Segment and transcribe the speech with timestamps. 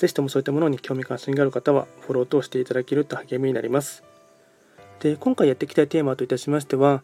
[0.00, 4.02] ぜひともそういったものに興味関心がある方はフォローとしていただけると励みになります。
[5.00, 7.02] で今回やっていきたいテーマといたしましては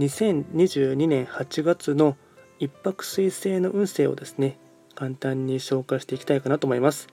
[0.00, 2.16] 2022年8月の
[2.58, 4.58] 一泊水星の運勢をですね
[4.96, 7.06] 簡単に紹介していきたいかなと思います。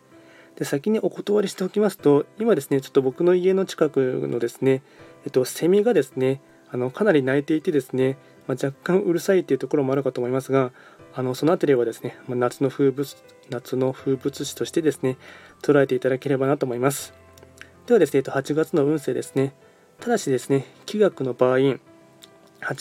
[0.55, 4.81] で先にお断りしておきますと今ですねちょっと僕の家の近くのですね
[5.23, 8.17] えっとセミがですねあのかなり鳴いていてですね、
[8.47, 10.71] まあ、若干うるさいというところもあるかと思いますが
[11.13, 13.15] あのその辺りはですね、ま夏の風物
[13.49, 15.17] 夏の風物詩としてですね
[15.61, 17.13] 捉えていただければなと思います。
[17.85, 19.53] ではですね8月の運勢ですね。
[19.99, 21.79] ただしですね気学の場合8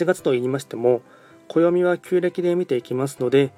[0.04, 1.02] 月と言いましても
[1.48, 3.52] 暦は旧暦で見ていきますので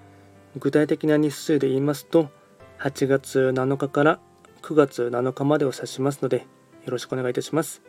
[0.59, 2.31] 具体的な日数で言いますと
[2.79, 4.21] 8月7日から
[4.63, 6.47] 9月7日までを指しますので
[6.85, 7.83] よろしくお願いいたします。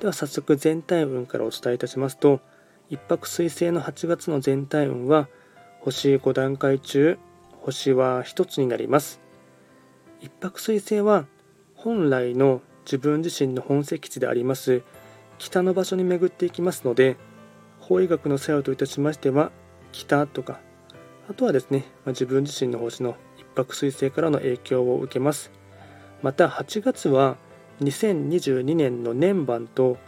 [0.00, 2.40] では早速全体運からお伝えいたしますと
[2.88, 5.28] 一泊水星の8月の全体運は
[5.86, 7.16] 星5段階中
[7.62, 9.20] 星は1つになります。
[10.20, 11.26] 一泊水星は
[11.76, 14.82] 本来の自分自身の本石地であります
[15.38, 17.16] 北の場所に巡っていきますので
[17.78, 19.52] 法医学の作用といたしましては
[19.92, 20.58] 北とか
[21.30, 25.52] あとはですねま自分自身の星の一泊水星からの影響を受けます。
[26.20, 27.36] また8月は
[27.80, 29.98] 2022年の年番と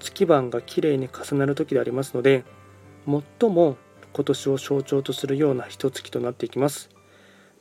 [0.00, 2.44] 月番がきれいに重なる時でありますので
[3.40, 3.76] 最も
[4.12, 6.90] 今年を象徴とするような一月となっていきます。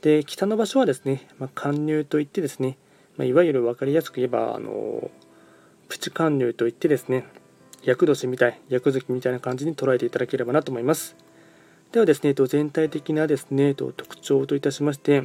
[0.02, 2.78] で北の場所はですね、まあ、貫入といってですね、
[3.18, 5.10] まあ、いわゆる分かりやすく言えばあの
[5.88, 7.26] プチ貫入といってですね
[7.84, 11.16] 厄年みたい厄月みたいな感じに捉えていただければなと思います
[11.92, 15.24] ではですね全体的なですね特徴といたしまして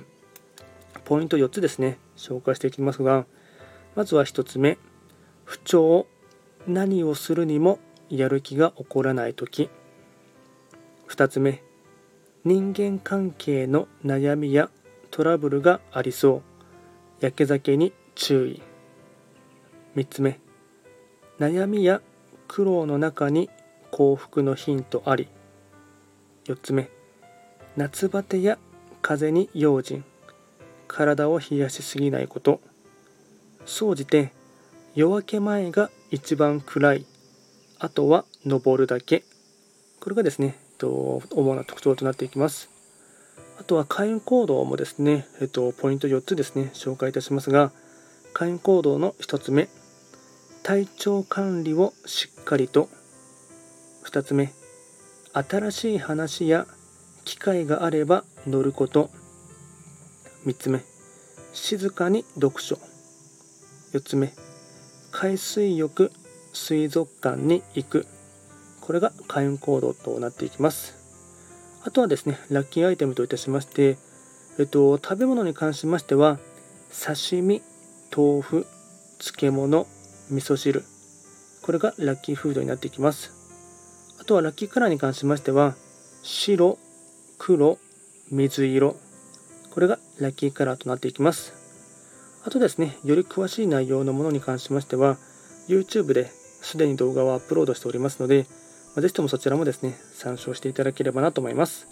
[1.04, 3.26] ポイント4つですね紹介していきますが
[3.94, 4.78] まずは1つ目
[5.44, 6.06] 不調
[6.66, 9.68] 何をするにもやる気が起こらない時
[11.12, 11.62] 2つ目。
[12.42, 14.70] 人間関係の悩みや
[15.10, 16.42] トラブルがありそう。
[17.20, 18.62] やけ酒に注意。
[19.94, 20.40] 3つ目。
[21.38, 22.00] 悩みや
[22.48, 23.50] 苦労の中に
[23.90, 25.28] 幸福のヒントあり。
[26.44, 26.88] 4つ目。
[27.76, 28.56] 夏バテや
[29.02, 30.04] 風に用心。
[30.88, 32.62] 体を冷やしすぎないこと。
[33.66, 34.32] 総じて
[34.94, 37.06] 夜明け前が一番暗い。
[37.78, 39.24] あとは登るだけ。
[40.00, 42.68] これがですねと、主な特徴となっていきます。
[43.60, 47.70] あとは会員行動もですね、えっと、ポイント4つですね、紹介いたしますが、
[48.32, 49.68] 会員行動の1つ目、
[50.64, 52.88] 体調管理をしっかりと。
[54.04, 54.52] 2つ目、
[55.32, 56.66] 新しい話や
[57.24, 59.10] 機会があれば乗ること。
[60.44, 60.80] 3つ目、
[61.52, 62.76] 静かに読書。
[63.92, 64.32] 4つ目、
[65.12, 66.10] 海水浴、
[66.52, 68.06] 水族館に行く。
[68.82, 70.94] これが開運行動となっていきます。
[71.84, 73.96] あとはですね、ラッキーアイテムといたしまして、
[74.58, 76.38] えっと、食べ物に関しましては、
[76.92, 77.62] 刺身、
[78.14, 78.66] 豆腐、
[79.18, 79.86] 漬物、
[80.30, 80.84] 味噌汁。
[81.62, 83.32] これがラッキーフードになっていきます。
[84.20, 85.74] あとはラッキーカラーに関しましては、
[86.22, 86.78] 白、
[87.38, 87.78] 黒、
[88.30, 88.96] 水色。
[89.70, 91.54] これがラッキーカラーとなっていきます。
[92.44, 95.16] あとですね、より詳しい内容のものに関しましては、
[95.68, 96.30] YouTube で
[96.62, 98.46] すでに動画をアップロードしておりますので、
[99.00, 101.86] ぜひともそちらもですね、参照していただければなと思います。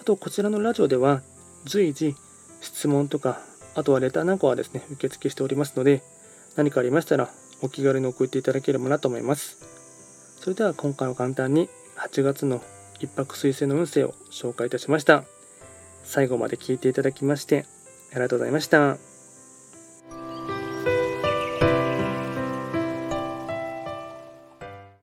[0.00, 1.22] あと、こちらのラジオでは、
[1.64, 2.14] 随時、
[2.60, 3.40] 質問とか、
[3.74, 6.02] あとはレターなんかはですね、受付しておりますので、
[6.56, 7.30] 何かありましたら、
[7.62, 9.58] お気軽に送っていただければなと思います。
[10.40, 12.62] それでは今回は簡単に8月の
[13.00, 15.24] 一泊水星の運勢を紹介いたしました。
[16.04, 17.66] 最後まで聞いていただきまして、
[18.12, 19.15] ありがとうございました。